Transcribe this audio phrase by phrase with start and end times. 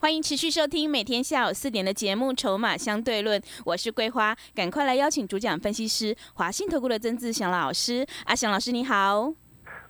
[0.00, 8.06] 欢迎持续收听每天下午四点的节目《筹码相对论》，我是桂花，赶快来邀请主讲分析师华信投顾的曾志祥老师。
[8.24, 9.34] 阿祥老师你好，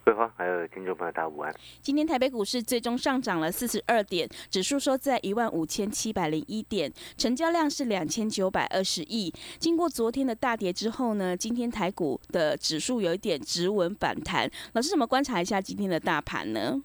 [0.04, 1.54] 桂花还有听众朋友大家午安。
[1.82, 9.30] 今天台北股市最终上涨了四十二点，指数收在一万五千七百零一点，成交量是两千九百二十亿。
[9.58, 14.50] 经过昨天的大跌之后呢，今天台股的指数有一点止稳反弹。
[14.72, 16.82] 老师怎么观察一下今天的大盘呢？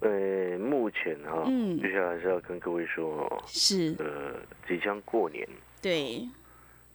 [0.00, 1.78] 呃，目前哈，嗯。
[1.80, 4.34] 接下来是要跟各位说哦，是，呃，
[4.66, 5.46] 即将过年，
[5.82, 6.26] 对，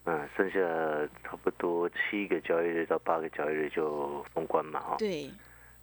[0.03, 0.59] 啊，剩下
[1.23, 4.95] 差不多七个交易日到八个交易日就封关嘛，哈。
[4.97, 5.29] 对，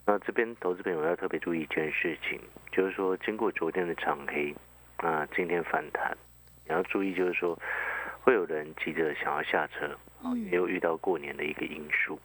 [0.04, 2.40] 那这边投资朋友要特别注意一件事情，
[2.72, 4.52] 就是说经过昨天的长黑，
[5.00, 6.16] 那今天反弹，
[6.66, 7.56] 你要注意，就是说
[8.22, 9.96] 会有人急着想要下车，
[10.50, 12.18] 也有遇到过年的一个因素，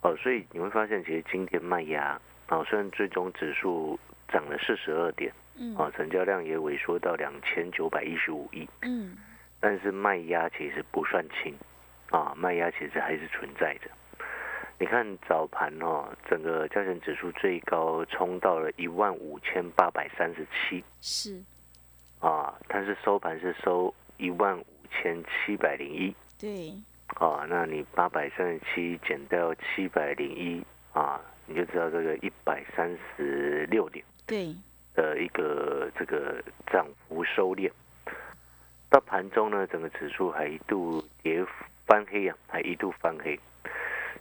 [0.00, 9.16] 哦，所以你会发现，其实今天卖压，啊，虽然最终指数涨了四十二点，嗯啊，成交量也萎缩到两千九百一十五亿，嗯，
[9.60, 11.54] 但是卖压其实不算轻，
[12.10, 13.90] 啊，卖压其实还是存在的。
[14.78, 21.42] 你看早盘哦，整个加权指数最高冲到了一万五千八百三十七是，
[22.20, 26.74] 啊，但是收盘是收一万五千七百零一对，
[27.14, 34.04] 啊，那你八百三十七减掉七百零一啊，你就知道这个一百三十六点。
[34.26, 34.54] 对，
[34.94, 37.70] 的一个这个涨幅收敛。
[38.88, 41.44] 到盘中呢，整个指数还一度跌
[41.86, 43.38] 翻黑啊，还一度翻黑。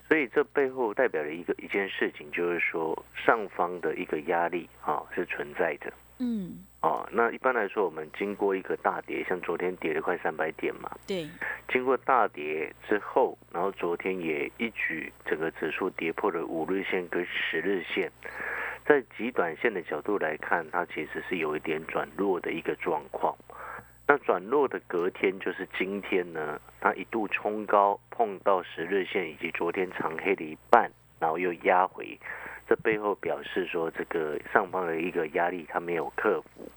[0.08, 7.08] 所以这背后代表了一个一件事情，就是说上方的一个压力啊是存在的嗯，啊。
[7.12, 11.28] 那一般来说，我们经过一个大跌，像昨天跌了快三百点嘛，对，
[11.70, 18.12] 经过大跌之后，然后昨天也一举整个指数跌破了五日线跟十日线，
[18.86, 23.36] 在极短线的角度来看，它其实是有一点转弱的一个状况。
[24.08, 32.20] 那转弱的隔天就是今天呢，它一度冲高碰到十日线以及昨天长黑的一半，然后又压回，
[32.70, 36.70] 这背后表示说这个上方的一个压力它没有克服。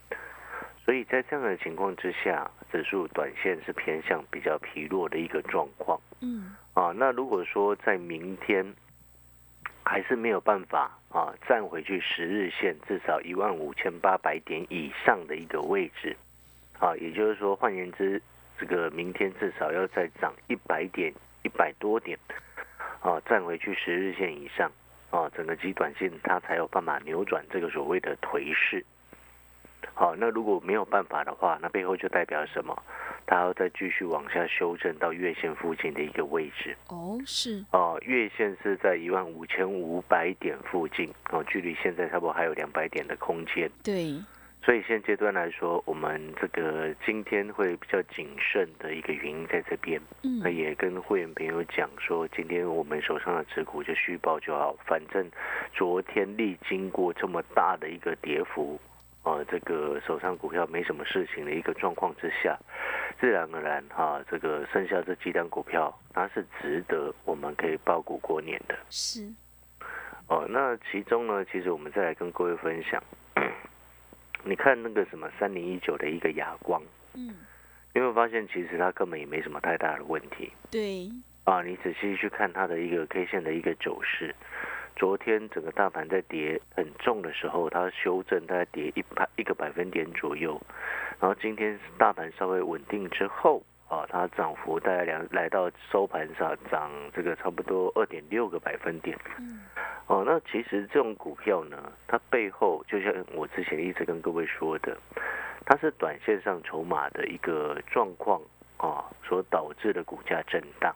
[0.83, 6.95] 所以在这样的情况之下，指数短线是偏向比较疲弱的一个状况嗯，啊。
[6.97, 8.65] 那如果说在明天
[9.89, 16.15] 还是没有办法啊站回去十日线至少一万五千八百点以上的一个位置
[16.79, 18.21] 啊，也就是说，换言之，
[18.59, 21.11] 这个明天至少要再涨一百点、
[21.43, 22.19] 一百多点
[23.01, 24.71] 啊，站回去十日线以上
[25.11, 28.85] 啊，整个极短线它才有办法扭转这个所谓的颓势。
[29.95, 32.77] 好，那如果没有办法的话，那背后就代表什么？
[33.31, 36.75] 它要再继续往下修正到月线附近的一个位置。
[36.89, 43.71] 哦，是，哦，月线是在一万五千五百点附近，哦，距离现在差不多还有两百点的空间。
[43.85, 44.15] 对，
[44.63, 50.01] 所以现阶段来说，我们这个今天会比较谨慎的一个原因在这边。
[50.23, 55.31] 嗯那，也跟会员朋友讲说，今天我们手上的持股就虚报就好，反正
[55.75, 58.81] 昨天历经过这么大的一个跌幅，
[59.25, 62.59] 呃，这个手上股票没什么事情的一个状况之下，
[63.21, 68.79] 自然而然哈、这个剩下这几档股票，它是值得我们可以报股过年的。
[68.91, 69.29] 是，
[70.29, 73.03] 哦，那其中呢，其实我们再来跟各位分享，
[74.45, 76.81] 你看那个什么三零一九的一个哑光，
[77.15, 77.35] 嗯，
[77.93, 81.11] 你会发现其实它根本也没什么太大的问题对，
[81.45, 81.63] 啊。
[81.63, 84.35] 你仔细去看它的一个 K 线的一个走势，
[84.99, 90.61] 昨天整个大盘在跌很重的时候，它修正大概跌一百一个百分点左右，
[91.19, 93.63] 然后今天大盘稍微稳定之后。
[93.89, 99.63] 啊，它涨幅大概两来到收盘上涨这个差不多二点六个百分点，嗯，
[100.09, 104.95] 哦，那其实这种股票呢，它背后就像我之前一直跟各位说的，
[105.65, 108.39] 它是短线上筹码的一个状况
[108.77, 110.95] 啊，所导致的股价震荡。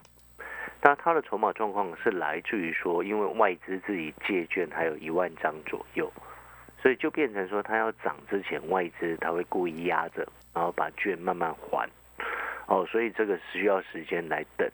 [0.85, 6.13] 那它的筹码状况是来自于说，因为外资自己借券还有一万张左右，
[6.81, 11.89] 所以就变成说，它要涨之前，外资它会故意压着，然后把券慢慢还。
[12.67, 14.69] 哦，所以这个需要时间来等。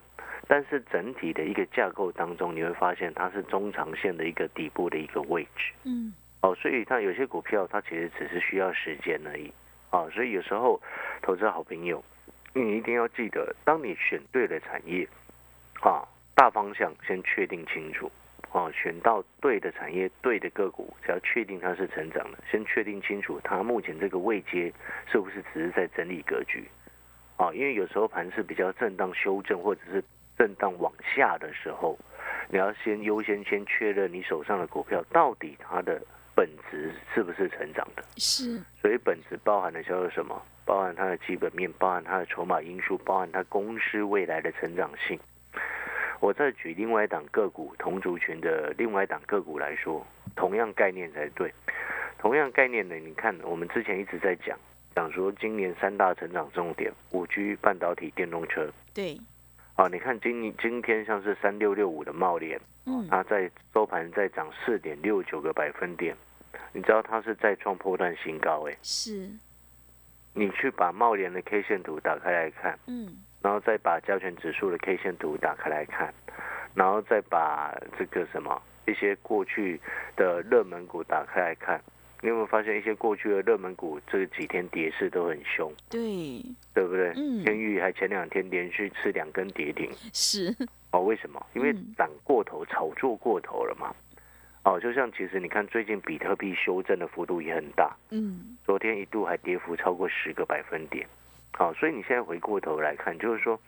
[0.47, 5.73] 但是整体的一个架构当中，你会发现它是中长线的一个底部的一个位置。
[5.85, 9.53] 嗯，哦，所以它有些股票它其实只是需要时间而已。
[9.91, 10.81] 啊，所以有时候
[11.21, 12.03] 投资好朋友，
[12.55, 15.07] 你一定要记得，当你选对了产业，
[15.81, 18.11] 啊，大方向先确定清楚，
[18.51, 24.73] 啊，选到对的产业、对的个股，只要确定它是成长的，先确定清楚它目前这个位阶
[25.11, 26.69] 是不是只是在整理格局，
[27.37, 30.03] 啊，因为有时候盘是比较震荡修正或者是
[30.37, 31.99] 震荡往下的时候，
[32.49, 36.03] 你要先优先先确认你手上的股票到底它的
[36.35, 40.41] 本质是不是成长的，是，所以本质包含的叫做什么？
[40.65, 45.19] 包含它的基本面，包含它的筹码因素，包含它公司未来的成长性。
[46.21, 51.53] 我再举另外一档个股同族群的另外一档个股来说，同样概念才对。
[52.19, 54.59] 同样概念呢，你看我们之前一直在讲，
[54.95, 58.69] 讲说今年三大成长重点：五 G、半导体、电动车。
[58.93, 59.17] 对，
[59.77, 66.17] 啊，你看今今天像是三六六五的茂联，嗯，它在收盘再涨四点六九个百分点，
[66.73, 68.77] 你知道它是再创破断新高哎。
[68.83, 69.31] 是，
[70.35, 76.13] 你去把茂联的 K 线图打开来看，嗯，然后再把加权指数的 K 线图打开来看，
[76.75, 79.81] 然后再把这个什么一些过去
[80.17, 81.81] 的热门股打开来看，
[82.21, 86.43] 你有没有发现一些过去的热门股这几天跌势都很凶，对，
[86.75, 87.13] 对不对？
[87.17, 90.55] 嗯天宇还前两天连续吃两根跌停，是，
[90.91, 91.45] 哦，为什么？
[91.55, 93.95] 因为嗯涨过头、炒作过头了嘛。
[94.65, 101.07] 哦，就像其实你看最近比特币修正的幅度也很大，嗯，昨天一度还跌幅超过十个百分点。
[101.59, 103.59] 好、所以你现在回过头来看，就是说，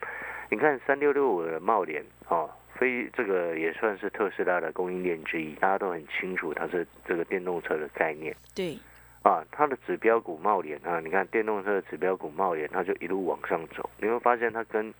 [0.49, 8.79] 你看三六六五的茂联，哦，非这个也算是特斯拉的供应链之一，大家都很清楚它是这个电动车的概念对，
[9.23, 9.43] 啊。
[9.51, 14.93] 它的指标股茂联啊，你看电动车的指标股茂联，它就一路往上走，你会发现它跟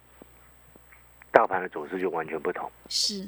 [1.32, 2.70] 大盘的走势就完全不同。
[2.90, 3.24] 是，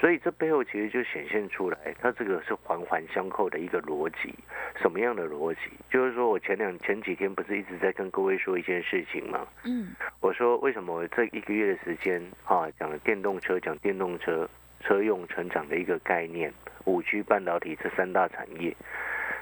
[0.00, 4.32] 所以这背后其实就显现出来，它这个是环环相扣的一个逻辑。
[4.80, 5.60] 什么样的逻辑？
[5.90, 9.46] 就是说我前两前几天不是一直在跟各位说一件事情吗？
[9.64, 9.88] 嗯，
[10.20, 14.48] 我说为什么我这一个月的时间啊，讲了电动车，讲电动车
[14.80, 16.52] 车用成长的一个概念，
[16.84, 18.76] 五 G 半导体这三大产业。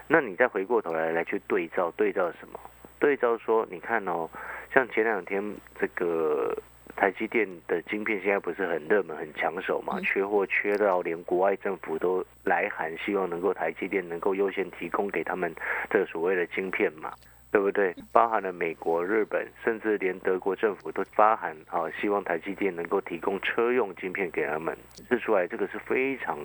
[0.09, 2.59] 那你再回过头来来去对照，对照什么？
[2.99, 4.31] 对照说，你看哦，
[4.73, 6.57] 像前两天这个
[6.97, 15.55] 台积电的晶片现在不是很热门、很抢手嘛，嗯缺货缺到连国外政府都来函，希望能够台积电能够优先提供给他们
[15.91, 17.13] 这个所谓的晶片嘛。
[17.53, 17.95] 对不对？
[18.13, 24.77] 包含了美国、日本，甚至连德国政府都发函啊，希望台积电能够提供车用晶片给他们，
[25.09, 26.37] 试出来这个是非常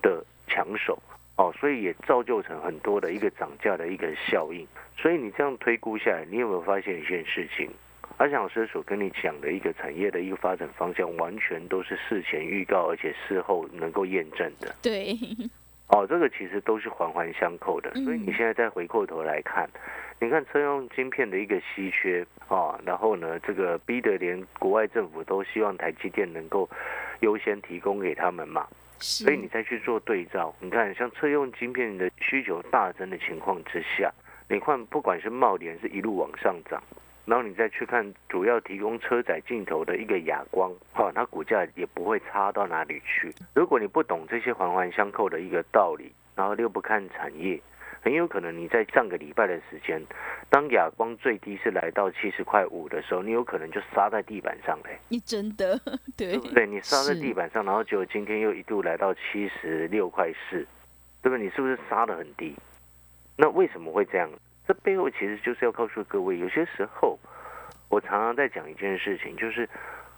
[0.00, 0.98] 的抢手
[1.36, 4.66] 哦，所以也造就成很多的一个涨价的一个效应。
[4.96, 7.68] 所以你这样推估下来，你有没有发现一件事情？
[8.20, 14.74] 阿翔老师所跟你讲的一个产业的一个发展方向，完全都是事前预告，而且事后能够验证的。
[14.82, 15.16] 对，
[15.88, 19.66] 哦，这个其实都是环环相扣的，所以你嗯现在再回过头来看，
[20.20, 26.68] 你看车用晶片的一个稀缺啊，然后呢，这个逼得连国外政府都希望台积电能够
[27.20, 28.66] 优先提供给他们嘛，
[28.98, 34.12] 所以你再去做对照，你看像车用晶片的需求大增的情况之下，
[34.46, 36.82] 你看不管是茂联是一路往上涨。
[37.26, 43.32] 然后你再去看主要提供车载镜头的一个哑光，哈、它股价也不会差到哪里去。
[43.54, 47.60] 如果你不懂这些环环相扣的一个道理，然后又不看产业，
[48.02, 50.02] 很有可能你在上个礼拜的时间，
[50.48, 55.78] 当哑光最低是来到七十块五的时候，你有可能就杀在地板上嘞、你真的
[56.16, 56.66] 对对不对？
[56.66, 60.66] 你杀在地板上，然后结果今天又一度来到七十六块四，
[61.22, 61.44] 对不对？
[61.44, 62.56] 你是不是杀的很低？
[63.36, 64.30] 那为什么会这样？
[64.70, 67.18] 这背后其实就是要告诉各位，有些时候
[67.88, 69.68] 我常常在讲一件事情，就是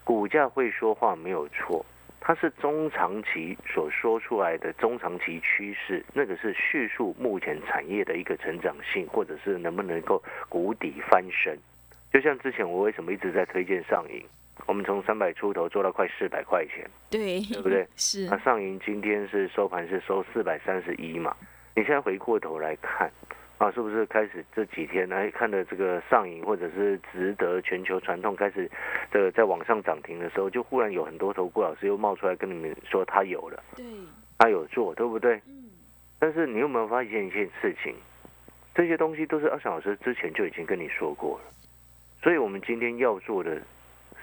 [0.05, 1.83] 股价会说话没有错，
[2.21, 11.59] 它是中长期所说出来的中长期趋势，那个是叙述目前产业的一个成长性，或者是能不能够谷底翻身。
[12.13, 14.23] 就像之前我为什么一直在推荐上影，
[14.67, 17.89] 我们从三百出头做到快四百块钱，对，对不对？
[17.97, 21.35] 是那上银今天是收盘是收四百三十一嘛？
[21.75, 23.11] 你现在回过头来看，
[23.63, 28.69] 啊，是不是开始这几天来看的这个上影或者是值得全球传统开始
[29.13, 33.87] 的在往上涨停的时候，就忽然有很多投顾老师又冒出来跟你们说他有了，对，
[34.37, 35.41] 他有做，对不对？
[35.47, 35.71] 嗯，
[36.19, 37.95] 但是你有没有发现一件事情？
[38.75, 41.45] 这些东西都是阿翔老师之前就已经跟你说过了。
[42.21, 43.63] 所以我们今天要做的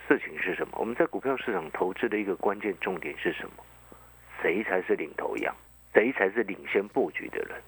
[0.06, 0.74] 事情是什么？
[0.76, 3.64] 我们在股票市场投资的一个关键重点是什么？
[4.42, 5.56] 谁才是领头羊？
[5.94, 7.58] 谁才是领先布局的人？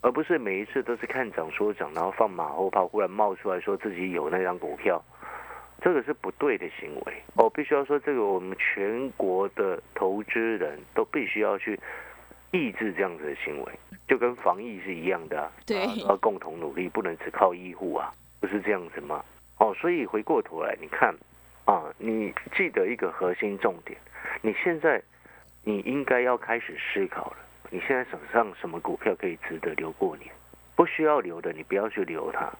[0.00, 5.02] 而不是每一次都是看涨说涨，然后放马后炮，忽然冒出来说自己有那张股票，
[5.80, 7.22] 这个是不对的行为。
[7.34, 11.78] 我必须要说，这个我们全国的投资人都必须要去
[12.52, 13.72] 抑制这样子的行为，
[14.06, 19.24] 就跟防疫是一样的、啊，对啊要共同努力，不能只靠医护啊，不是这样子吗？
[19.58, 21.12] 哦，所以回过头来，你看
[21.64, 23.98] 啊，你记得一个核心重点，
[24.42, 25.02] 你现在
[25.64, 27.36] 你应该要开始思考了。
[27.70, 30.30] 你现在手上什么股票可以值得留过年？
[30.74, 32.50] 不需要留的，你不要去留它。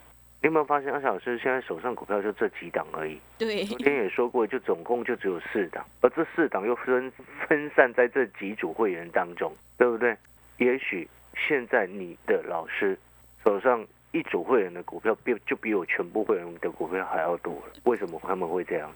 [0.40, 3.18] 你有没有发现，阿小老师现在手上股票就这几档而已？
[3.38, 7.10] 对，昨天也说过，就总共就只有四档，而这四档又分
[7.46, 10.16] 分散在这几组会员当中，对不对？
[10.58, 12.98] 也许现在你的老师
[13.44, 17.72] 手上一组会员的股票，比就比我全部会员的股票还要多了。
[17.84, 18.92] 为什么他们会这样？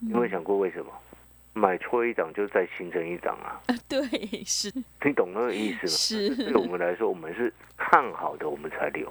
[0.00, 0.92] 你有没有想过为什么？
[1.58, 3.60] 买错一档就再形成一档啊？
[3.88, 4.00] 对，
[4.44, 4.72] 是。
[5.04, 5.88] 你懂那个意思吗？
[5.88, 9.08] 是，对我们来说，我们是看好的，我们才留；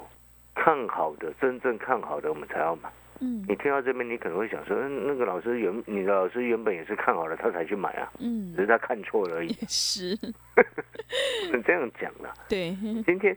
[0.55, 2.89] 看好的，真正看好的，我们才要买。
[3.19, 3.43] 嗯。
[3.47, 8.53] 你听到这边，你可能会想说，嗯那个老师原你的老师原本也是看好了，他才去买啊，嗯。
[8.55, 9.49] 只，是他看错了而已。
[9.49, 12.33] 也， 是，不 能这样讲的。
[12.47, 12.75] 对，
[13.05, 13.35] 今天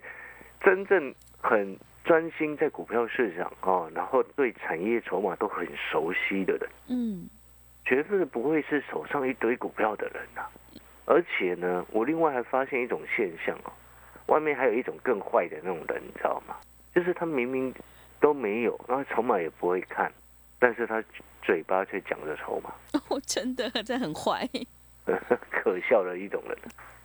[0.62, 7.28] 真正很专心在股票市场哦，然后对产业筹码都很熟悉的人，嗯
[7.90, 10.42] 绝对不会是手上一堆股票的人呐、
[11.06, 13.72] 而且呢，我另外还发现一种现象哦，
[14.26, 16.54] 外面还有一种更坏的那种人，你知道吗？
[16.94, 17.74] 就是他明明
[18.20, 20.08] 都没有，然后筹码也不会看，
[20.60, 21.02] 但是他
[21.42, 22.72] 嘴巴却讲着筹码，
[23.10, 24.48] 哦，真的，这很坏，
[25.50, 26.56] 可笑的一种人。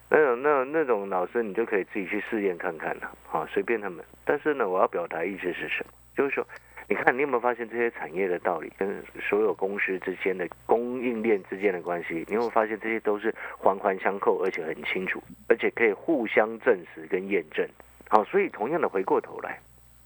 [0.08, 4.06] 那种那种那种老师，你就可以自己去试验看看了，啊，随便他们。
[4.24, 5.92] 但是呢，我要表达意思是什么？
[6.16, 6.48] 就是说，
[6.88, 12.24] 你看你有没有发现这些产业的道理跟所有公司之间的供应链之间的关系？
[12.28, 17.68] 你有没有发现这些都是环环相扣，而且很清楚，而且可以互相证实跟验证。
[18.08, 19.60] 好，所以同样的回过头来，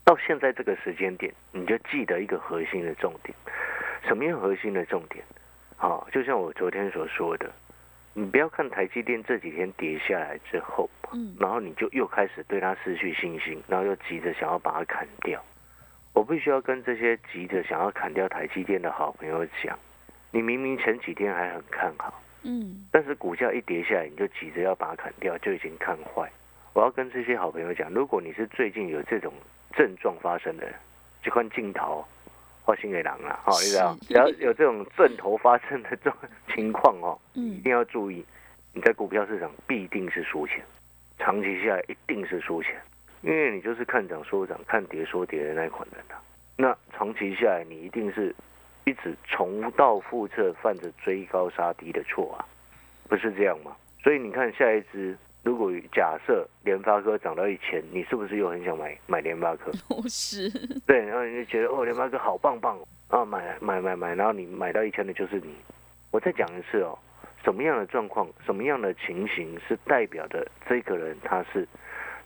[0.05, 3.35] 到现在这个时间点，你就记得一个核心的重点。
[4.07, 5.21] 什么样核心的重点？
[5.75, 7.51] 好，就像我昨天所说的，
[8.13, 15.43] 你不要看台积电这几天跌下来之后，嗯然后你就又开始对它失去信心，然后又急着想要把它砍掉。
[16.13, 19.77] 我必须要跟这些急着想要砍掉台积电的好朋友讲，
[20.31, 22.85] 你明明前几天还很看好，嗯。
[22.91, 26.29] 但是股价一跌下来，你就急着要把它砍掉，就已经看坏。
[26.73, 29.33] 我要跟这些好朋友讲，如果你是最近有这种
[29.73, 30.75] 症状发生的人，
[31.21, 32.05] 就看镜头
[32.63, 36.13] 花心给狼了，哦，你知道，是只要有这种症头发生的这种
[36.53, 38.23] 情况哦，嗯一嗯定要注意，
[38.73, 40.63] 你在股票市场必定是输钱，
[41.17, 42.79] 长期下来一定是输钱，
[43.21, 46.21] 因为你就是看涨说涨，看跌说跌的那一款人啊。
[46.57, 48.35] 那长期下来，你一定是
[48.85, 52.45] 一直重蹈覆辙，犯着追高杀低的错啊，
[53.07, 53.75] 不是这样吗？
[54.01, 59.71] 所以你看下一支，如果假设联发科涨到一千，你是不是又很想买买联发科？
[59.89, 60.49] 我 是，
[60.85, 62.77] 对，然后你就觉得哦，联发科好棒棒
[63.09, 65.55] 哦，啊，买买买买，然后你买到一千的就是你。
[66.11, 66.97] 我再讲一次哦，
[67.43, 71.67] 什么样的状况，什么样的情形是代表着这个人他是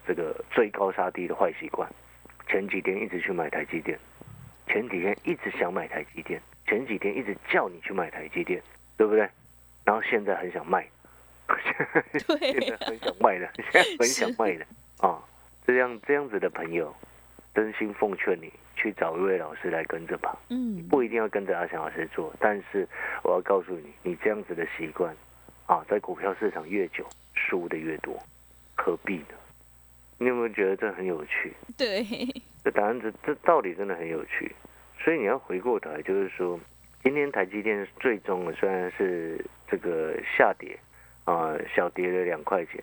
[0.05, 1.89] 这个追高杀低的坏习惯？
[2.47, 3.97] 前几天一直去买台积电，
[4.67, 8.61] 前几天一直想买台积电，前几天一直叫你去买台积电，
[8.97, 9.27] 对不对？
[9.85, 10.87] 然后现在很想卖，
[11.63, 14.65] 现在，很想卖了，现在很想卖了
[14.99, 15.23] 啊！
[15.65, 16.93] 这样这样子的朋友，
[17.53, 22.87] 真心奉劝你去找一位老师来跟着吧，嗯不一定要跟着阿翔老师做，但是
[23.23, 25.15] 我要告诉你，你这样子的习惯
[25.65, 28.17] 啊，在股票市场越久，输的越多，
[28.75, 29.35] 何必呢？
[30.23, 31.51] 你有没有觉得这很有趣？
[31.77, 32.01] 对，
[32.63, 34.55] 这答案这这道理真的很有趣，
[34.97, 36.57] 所以你要回过头来，就是说，
[37.03, 40.79] 今天台积电最终呢虽然是这个下跌，
[41.25, 42.81] 啊、小跌了两块钱，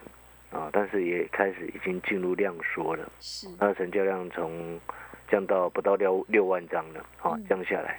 [0.52, 4.78] 啊，但是也开始已经进入量缩了，是，它的成交量从
[5.30, 7.99] 降到不到六六万张了，啊嗯，降下来，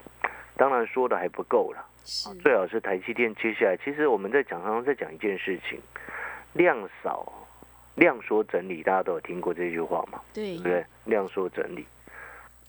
[0.55, 5.81] 当然说的还不够了，是，最好是台积电接下来，其实我们在讲，常常在讲一件事情，
[6.53, 7.40] 量少。
[7.95, 10.21] 量缩整理，大家都有听过这句话嘛？
[10.33, 10.85] 对对不，对？
[11.05, 11.85] 量缩整理，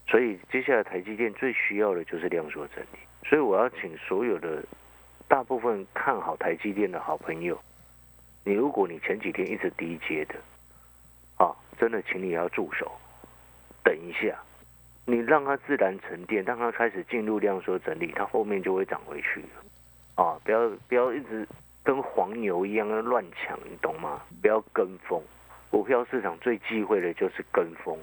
[0.09, 2.99] 所以接下来台积电最需要的就是量缩整理。
[3.25, 4.62] 所以我要请所有的
[5.29, 7.59] 大部分看好台积电的好朋友，
[8.45, 10.35] 你如果你前几天一直低接的，
[11.37, 12.91] 啊，真的请你要住手，
[13.85, 14.37] 等一下，
[15.07, 20.23] 你让它自然沉淀，让它开始进入量缩整理，它后面就会涨回去了。
[20.23, 21.47] 啊，不要不要一直
[21.83, 24.23] 跟黄牛一样的乱抢，你懂吗？
[24.41, 25.23] 不要跟风。
[25.71, 27.99] 股票市场最忌讳的就是跟风。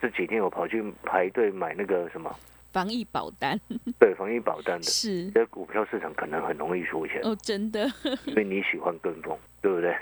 [0.00, 2.34] 这几天我跑去排队买那个什么，
[2.72, 3.58] 防疫保单
[3.98, 7.86] 对防疫保单的，是，在股票市场可能很容易输钱，哦，真的，
[8.24, 9.94] 因为你喜欢跟风，对不对？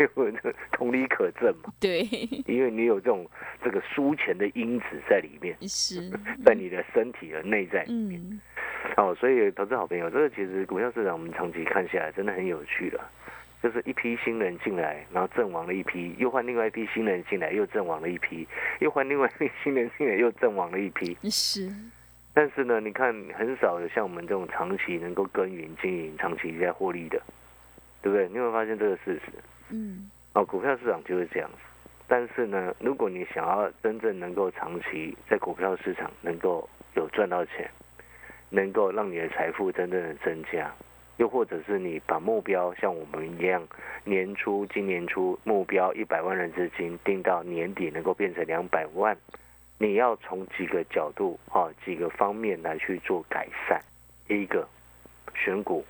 [0.00, 2.02] 因为这同理可证嘛，对，
[2.46, 3.24] 因为你有这种
[3.62, 6.10] 这个输钱的因子在里面，是，
[6.44, 8.20] 在你的身体的内在里面。
[8.20, 8.40] 嗯，
[8.96, 13.10] 哦，所以投资好朋友，这个其实股票市场我们长期看下来真的很有趣了。
[13.62, 18.44] 就是一批新人进来，然后阵亡了一批，又换另外一批新人进来，又阵亡了一批，
[18.80, 21.16] 又换另外一批新人进来，又阵亡了一批。
[21.30, 21.70] 是，
[22.34, 27.22] 但是呢，你看很少有像我们这种长期能够耕耘经营、长期在获利的，
[28.02, 28.26] 对不对？
[28.26, 29.30] 你有没有发现这个事实？
[29.70, 31.58] 嗯，哦，股票市场就是这样子。
[32.08, 37.70] 但是呢，如果你想要真正能够长期在股票市场能够有赚到钱，
[38.52, 40.70] 能够让你的财富真正的增加，
[41.16, 43.66] 又或者是你把目标像我们一样，
[44.04, 49.16] 年初今年初目标一百万的资金定到年底能够变成两百万，
[49.78, 53.80] 你要从几个角度啊几个方面来去做改善。
[54.28, 54.68] 第一个，
[55.34, 55.82] 选股，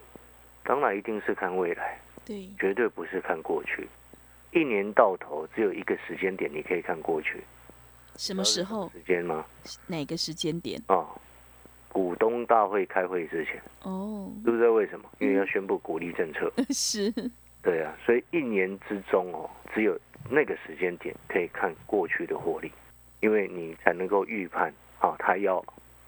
[0.63, 3.89] 当然一定是看未来，对，绝对不是看过去。
[4.53, 7.43] 一年到头只有一个时间点，你可以看过去。
[8.17, 8.91] 什么时候？
[8.91, 9.45] 时间吗？
[9.87, 10.81] 哪个时间点？
[10.89, 11.09] 哦，
[11.93, 15.05] 股东大会开会之前，哦，知不知道为什么？
[15.19, 16.51] 因为要宣布鼓励政策。
[16.73, 17.13] 是，
[17.63, 19.99] 对啊，所以一年之中哦，只有
[20.31, 22.73] 那个时间点可以看过去的获利，
[23.21, 25.63] 因为你才能够预判啊，他要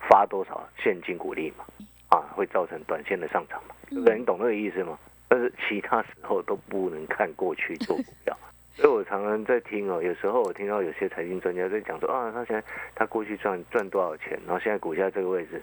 [0.08, 1.64] 发多少现金股利嘛，
[2.08, 4.18] 啊，会造成短线的上涨嘛，对不对？
[4.18, 4.98] 你懂那个意思吗？
[5.28, 8.34] 但是其他时候都不能看过去做股票，
[8.76, 15.62] 所以我常常在听哦，有时候我听到有些财经专家在讲说啊，他现在他过去赚赚多少钱，然后现在股价这个位置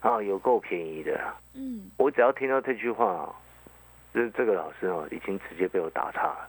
[0.00, 1.20] 啊，有够便宜的。
[1.54, 3.34] 嗯，我只要听到这句话哦，
[4.14, 6.48] 就是这个老师哦，已经直接被我打岔了。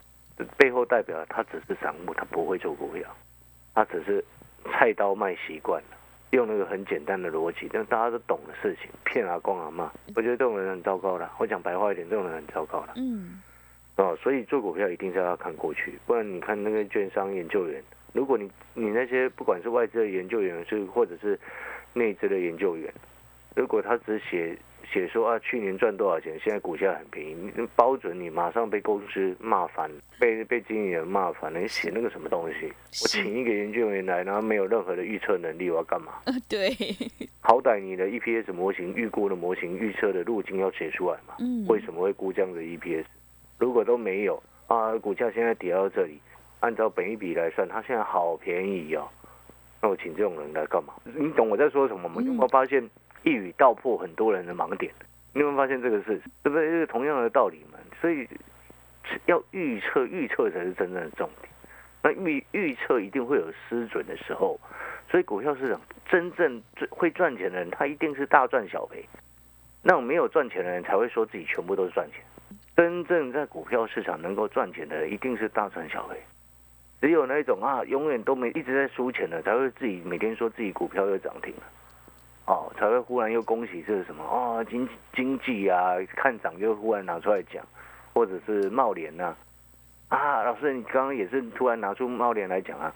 [0.58, 3.08] 背后代表他只是散户，他不会做股票，
[3.74, 4.24] 他只是
[4.66, 5.98] 菜刀卖习惯了。
[6.32, 11.30] 用那个很简单的逻辑，但大家都懂的事情，骗阿公阿妈，我觉得这种人很糟糕的。
[11.38, 12.94] 我讲白话一点，这种人很糟糕的。
[12.96, 13.40] 嗯，
[13.96, 17.82] 哦，所以做股票一定是要看过去，不然你看那个券商研究员，
[18.12, 21.40] 如果你你那些不管是外资的研究员，是或者是
[21.94, 22.92] 内资的研究员，
[23.56, 24.58] 如果他只写
[24.92, 31.60] 写说啊去年赚多少钱，现在股价很便宜，你包准你马上被公司骂翻，被被经理人骂翻了。
[31.60, 32.66] 你写那个什么东西？
[32.68, 36.14] 我请一个研究员来，然后没有任何的预测能力，我要干嘛？
[36.26, 36.70] 呃，对，
[37.42, 41.36] 好歹你的 EPS 模型、预估的模型、预测的路径要写出来嘛？
[41.40, 43.06] 嗯，为什么会估这样的 EPS？
[43.58, 46.20] 如果都没有啊，股价现在跌到这里，
[46.60, 49.08] 按照本一比来算，它现在好便宜哦。
[49.82, 50.94] 那我请这种人来干嘛？
[51.04, 52.16] 你懂我在说什么吗？
[52.18, 52.90] 嗯你有没有发现
[53.24, 54.92] 一语道破很多人的盲点？
[55.34, 56.22] 你有没有发现这个事？
[56.42, 56.70] 对不对？
[56.70, 57.80] 这个同样的道理嘛。
[58.00, 58.28] 所以
[59.26, 61.52] 要预测，预测才是真正的重点。
[62.02, 64.60] 那预预测一定会有失准的时候，
[65.10, 69.06] 所以股票市场真正最会赚钱的人，他一定是大赚小赔。
[69.82, 72.22] 那种没有赚钱的人才会说自己全部都是赚钱。
[72.76, 76.18] 真正在股票市场能够赚钱的，一定是大赚小赔。
[77.02, 81.64] 只有那种啊，永远都没一直在输钱的，才会自己每天说自己股票又涨停了，
[82.46, 87.62] 哦，才会忽然又恭喜这是什么哦，经经济啊看涨又忽然拿出来讲，
[88.14, 89.36] 或者是茂联呐、
[90.08, 92.96] 啊，老师你刚刚也是突然拿出茂联来讲啊，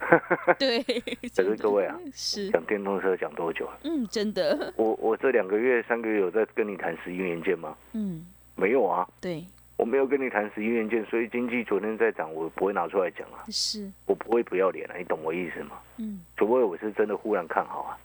[0.58, 3.78] 对，可是各位啊，是，讲电动车讲多久了？
[3.84, 7.76] 嗯，真的，我我这两个月三个月有在跟你谈十一元件吗？
[7.92, 9.44] 嗯，没有啊，对，
[9.76, 15.78] 我没有跟你谈十一元件，所以经济昨天在涨，我不会拿出来讲啊，是，我不会不要脸啊，你懂我意思吗？
[15.98, 17.98] 嗯，除非我是真的忽然看好啊，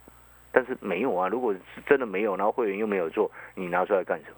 [0.52, 4.38] 但是没有啊，如果是真的没有，然后会员又没有做，你拿出来干什么？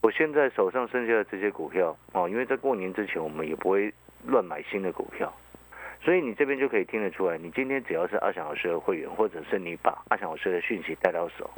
[0.00, 3.92] 我现在手上剩下的这些股票哦，因为在过年之前我们也不会
[4.24, 5.32] 乱买新的股票，
[6.00, 11.50] 所以你这边就可以听得出来，你今天只要是阿翔老师的会员，或者是你把阿翔老师的讯息带到手，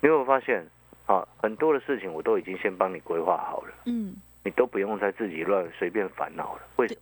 [0.00, 0.66] 你有没有发现
[1.06, 1.26] 啊？
[1.36, 3.74] 很多的事情我都已经先帮你规划好了。
[3.86, 4.14] 嗯，
[4.44, 6.62] 你都不用再自己乱随便烦恼了。
[6.76, 7.00] 为什么？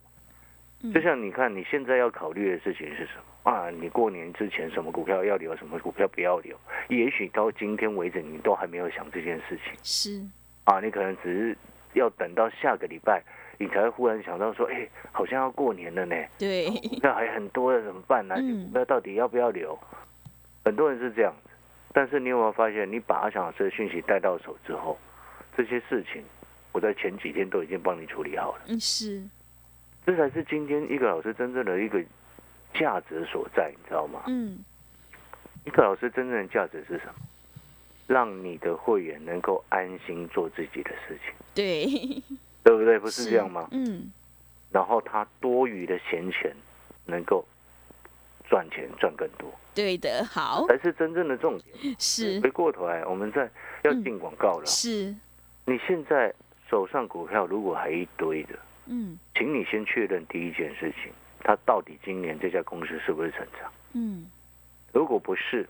[0.85, 3.71] 嗯就像你看，你现在要考虑的事情是什么啊？
[3.71, 6.59] 你过年之前什么股票要留，什么股票不要留？
[6.89, 10.21] 也许到今天为止，你都还没有想这件事情是，
[10.65, 10.81] 啊！
[10.81, 11.57] 你可能只是
[11.93, 13.23] 要等到下个礼拜，
[13.59, 16.69] 你才会忽然想到说，哎，好像要过年了呢，对，
[17.01, 19.79] 那还很多的，怎么办呢、嗯股票到底要不要留？
[20.65, 21.42] 很多人是这样子，
[21.93, 24.99] 但是你有没有发现，你把阿翔老师的讯息带到手之后，
[25.57, 26.25] 这些事情
[26.73, 28.63] 我在前几天都已经帮你处理好了。
[28.69, 29.23] 嗯，是，
[30.07, 32.03] 这才是今天一个老师真正的一个
[32.75, 34.23] 价值所在，你知道吗？
[34.27, 34.59] 嗯，
[35.65, 37.15] 一个老师真正的价值是什么？
[38.09, 41.87] 让你的会员能够安心做自己的事情，对，
[42.65, 42.99] 对不对？
[42.99, 43.69] 不是这样吗？
[43.71, 44.11] 嗯，
[44.71, 46.55] 然后他多余的闲钱
[47.07, 47.47] 能够
[48.51, 51.97] 赚钱赚更多，对的，好，才是真正的重点。
[51.99, 53.51] 是，回过头来，我们在
[53.83, 54.67] 要进广告了。
[54.67, 55.15] 是，
[55.65, 56.33] 你现在
[56.69, 63.73] 手上股票如果还一堆的，嗯，请你先确认第一件事情，它到底今年这家公司是不是成长？
[63.95, 64.27] 嗯，
[64.93, 65.69] 如果不是，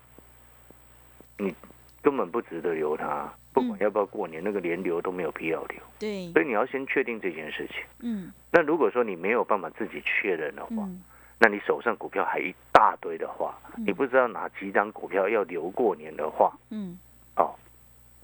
[1.38, 1.54] 你
[2.02, 3.32] 根本不值得留它。
[3.54, 5.78] 不管要不要过年，那个连留都没有必要留。
[5.98, 7.84] 对，所以你要先确定这件事情。
[7.98, 11.02] 嗯，那如果说你没有办法自己确认的话，嗯，
[11.42, 16.96] 那你手上股票还一大堆的话，嗯你不知道哪几张股票要留过年的话，嗯，
[17.34, 17.52] 哦，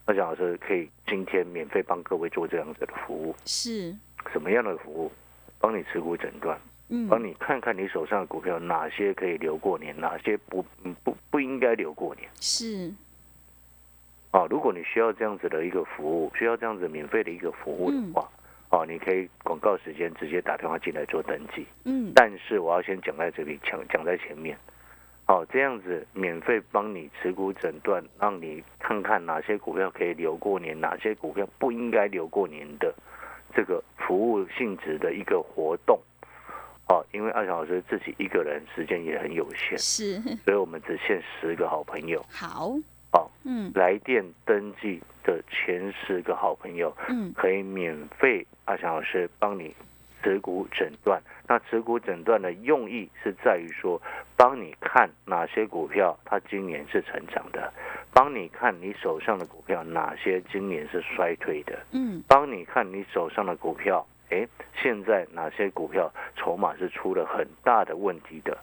[0.06, 3.34] 那蒋老师可以今天免费帮各位做这样子的服务。
[3.44, 3.92] 是，
[4.32, 5.10] 什么样的服务？
[5.58, 6.56] 帮你持股诊断，
[6.90, 12.28] 嗯，帮你看看你手上的股票哪些可以留过年，哪些不嗯不不应该留过年。
[12.40, 12.94] 是，
[14.30, 18.28] 啊，如果你需要这样子的一个服务，需要这样子免费的一个服务的话，
[18.70, 21.66] 哦、你可以广告时间直接打电话进来做登记。
[21.84, 24.56] 嗯，但是我要先讲在这里，讲讲在前面。
[25.26, 32.94] 哦、这样子免费帮你持股诊断，让你看看哪些股票可以留过年，哪些股票不应该留过年的
[33.54, 36.00] 这个服务性质的一个活动。
[36.88, 42.24] 哦，因为阿强老师自己一个人时间也很有限，是，所以我们只限十个好朋友。
[42.30, 42.72] 好，
[43.10, 49.74] 好，嗯来电登记的前十个好朋友，嗯，可以免费阿翔老师帮你
[50.22, 51.22] 持股诊断。
[51.46, 54.00] 那持股诊断的用意是在于说，
[54.36, 57.72] 帮你看哪些股票它今年是成长的，
[58.12, 68.58] 帮你看你手上的股票哪些今年是衰退的，嗯，帮你看你手上的股票，诶，现在哪些股票筹码是出了很大的问题的。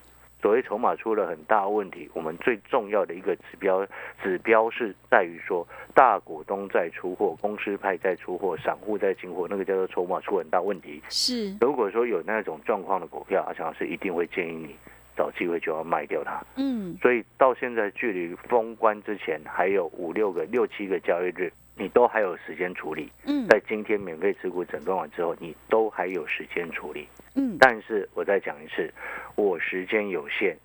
[0.45, 3.83] 所谓筹码出了很大问题，我们最重要的一个指标
[4.21, 11.01] 指标是在于说，大股东在出货，公司派在出货，散户在进货，那个叫做筹码出很大问题。
[11.09, 14.75] 是，如果说有那种状况的股票，阿强老师一定会建议你
[15.17, 16.39] 找机会就要卖掉它。
[16.57, 23.11] 嗯，所以到现在距离封关之前还有五六个、六七个交易日，你都还有时间处理。
[23.25, 27.07] 嗯，在今天免费持股诊断完之后，你都还有时间处理。
[27.35, 28.93] 嗯，但是我再讲一次，
[29.35, 30.57] 我时间有限，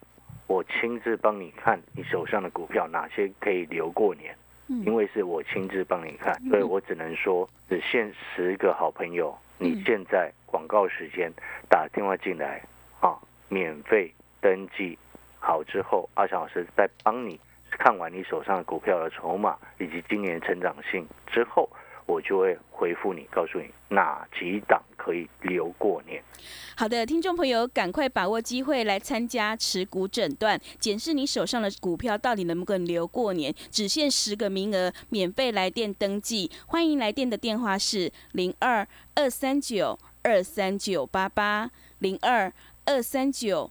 [0.46, 4.34] 我亲自帮你看你手上的股票哪些可以留过年，
[4.68, 9.36] 嗯因为是我亲自帮你看，所以我只能说只限十个好朋友。
[9.58, 11.30] 你嗯现在广告时间
[11.68, 12.62] 打电话进来
[13.00, 13.18] 啊，
[13.48, 14.96] 免费登记
[15.38, 17.38] 好之后，阿强老师再帮你
[17.78, 21.68] 看完你手上的股票的筹码以及今年成长性之后，
[22.06, 26.22] 我就会回复你，告诉你哪几档可以留过年。
[26.76, 36.50] 好的，听众朋友，赶快把握机会来参加持股诊断，检视你手上的股票到底能不能留过年，只限十个名额，免费来电登记。
[36.66, 42.52] 欢迎来电的电话是零二二三九二三九八八零二
[42.86, 43.70] 二三九。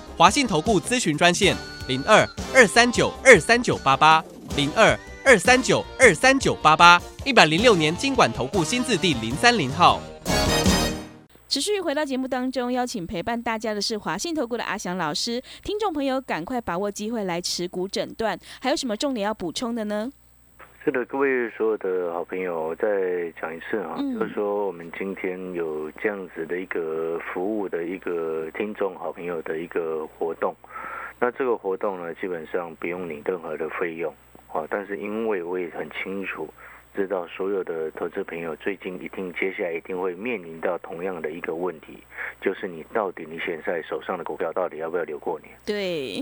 [0.21, 1.57] 华信投顾咨询专线
[1.87, 4.23] 零二二三九二三九八八
[4.55, 9.99] 零二二三九二三九八八，一百零六年经管投顾新字第零三零号。
[11.49, 15.41] 持续回到节目当中，邀请陪伴大家的是华信投顾的阿翔老师。
[15.63, 18.39] 听众朋友，赶快把握机会来持股诊断。
[18.59, 20.07] 还有什么重点要补充的呢？
[20.83, 30.55] 是的，各位所有的好朋友，再讲一次啊，嗯就是说我们今天有这样子的一个服务的一个听众好朋友的一个活动。
[31.19, 34.11] 那这个活动呢，基本上不用你任何的费用
[34.51, 36.51] 啊，但是因为我也很清楚。
[36.93, 41.99] 知道所有的投资朋友最近一定接下来一定会面临到同样的一个问题，
[42.41, 45.53] 就是你到底你现在手上的股票到底要不要留过年？
[45.65, 46.19] 对，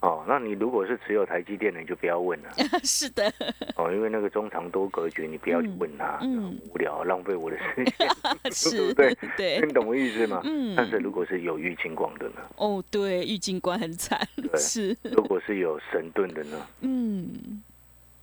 [0.00, 2.50] 哦，那你如果是持有台积电的，你就不要问了
[2.84, 3.32] 是的，
[3.76, 6.20] 哦，因为那个中长多格局，你不要去问他，
[6.72, 8.08] 无聊，浪费我的时间，
[8.44, 9.16] 对是不对？
[9.36, 10.40] 对，你懂我意思吗？
[10.44, 12.36] 嗯但是如果是有郁金光的呢？
[12.56, 16.64] 哦，对，郁金光很惨，对是，如果是有神盾的呢？
[16.82, 17.62] 嗯，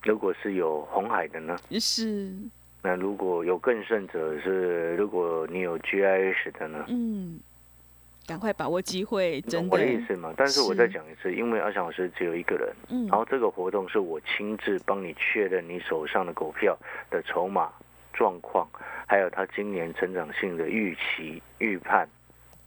[0.02, 1.58] 如果是有红海的呢？
[1.78, 2.32] 是，
[2.82, 6.84] 那如果有更甚者是，如果你有 GIS 的呢？
[6.88, 7.38] 嗯，
[8.26, 9.76] 赶快把握机会，真的。
[9.76, 10.34] 我的意，思嘛？
[10.36, 13.06] 但是我再讲一次，因为阿翔老师只有一个人，嗯。
[13.06, 16.76] 然后这个活动是我亲自帮你确认你手上的股票
[17.10, 17.70] 的筹码
[18.12, 18.68] 状况，
[19.06, 22.08] 还有它今年成长性的预期预判，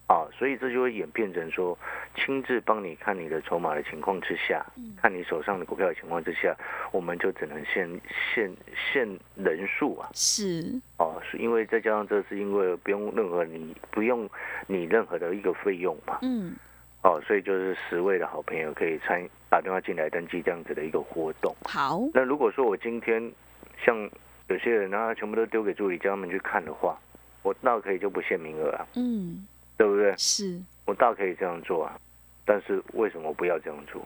[0.09, 1.77] 啊，所以这就会演变成说，
[2.15, 4.95] 亲自帮你看你的筹码的情况之下，嗯。
[4.99, 6.53] 看你手上的股票的情况之下，
[6.91, 7.87] 我们就只能限
[8.33, 14.27] 限限人数啊，是，哦，是因为再加上这是因为不用任何你不用
[14.65, 16.55] 你任何的一个费用嘛，嗯，
[17.03, 21.55] 哦，所以就是十位的好朋友可以参打电话进来登记这样子的一个活动。
[21.65, 23.31] 好，那如果说我今天
[23.85, 23.95] 像
[24.47, 26.99] 有些人啊，全部都丢给助理叫他们去看的话，
[27.43, 29.47] 我那可以就不限名额啊，嗯，
[29.79, 30.13] 对不对？
[30.17, 31.97] 是，我大可以这样做啊。
[32.43, 34.05] 但是为什么不要这样做？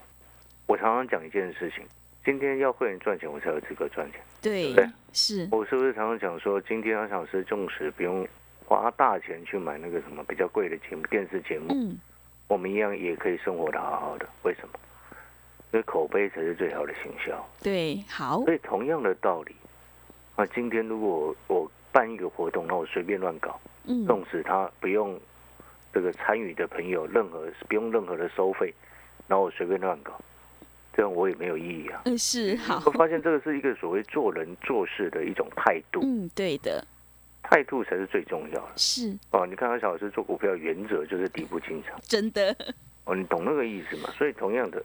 [0.67, 1.83] 我常常讲一件事情：
[2.23, 4.21] 今天要会员赚钱，我才有资格赚钱。
[4.39, 8.27] 对对，是，我是不是常常讲说，今天阿小时重视不用
[8.67, 11.97] 花大钱去买那个什么比较贵的节目、电视节目，嗯，
[12.47, 14.29] 我们一样也可以生活的好好的。
[14.43, 14.79] 为什么？
[15.71, 17.43] 因为口碑才是最好的行销。
[17.63, 19.55] 对，好，所以同样的道理，
[20.37, 25.19] 那，今天如果我我办一个活动，那我随便乱搞，嗯，纵使他不用
[25.93, 28.73] 这个参与的朋友任何不用任何的收费，
[29.27, 30.19] 然后我随便乱搞，
[30.93, 32.01] 这样我也没有意义啊。
[32.05, 36.85] 嗯，是，好，我发现这个是一个所谓做人做事的一种态度，嗯，对的，
[37.43, 39.45] 态度才是最重要的是哦。
[39.45, 42.55] 你看阿小老师做股票原则就是底部进场真的，
[43.05, 44.09] 哦，你懂那个意思吗？
[44.17, 44.83] 所以同样的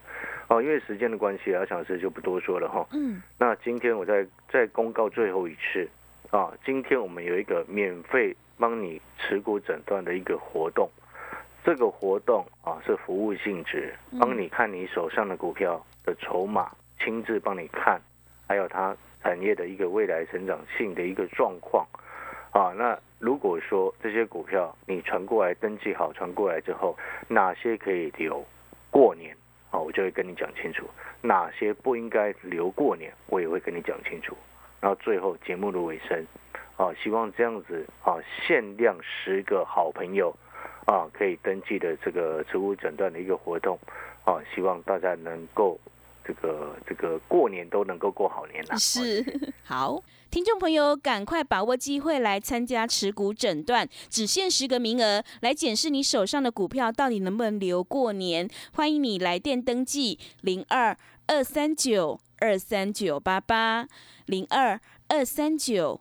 [0.49, 2.87] 哦，因为时间的关系，阿小老师就不多说了哈。
[2.93, 5.89] 嗯，那今天我再再公告最后一次
[6.31, 10.91] 啊，今天我们有一个免费帮你持股诊断的一个活动，
[11.65, 18.01] 这个活动啊是服务性质，帮你看你手上的股票的筹码，亲自帮你看，
[18.47, 21.87] 还有它产业的一个未来成长性的一个状况
[22.53, 22.73] 啊。
[22.77, 26.97] 那如果说这些股票你传过来登记好，传过来之后，
[27.29, 28.45] 哪些可以留
[28.91, 29.37] 过年
[29.71, 30.89] 啊，我就会跟你讲清楚。
[31.21, 34.37] 哪些不应该留过年，我也会跟你讲清楚。
[34.81, 36.25] 然后最后节目的尾声，
[36.79, 38.15] 啊，希望这样子啊，
[38.47, 40.33] 限量十个好朋友
[40.87, 43.77] 啊，可以登记的这个植物诊断的一个活动
[44.25, 45.77] 啊，希望大家能够
[46.25, 48.77] 这个这个过年都能够过好年啦。
[48.77, 49.25] 是
[49.67, 58.49] 好，听众朋友，赶快把握机会来参加持股诊断，只限十个名额，来检视你手上的股票到底能不能留过年。
[58.73, 63.89] 欢迎你来电登记零二二三九二三九八八
[64.27, 66.01] 零二二三九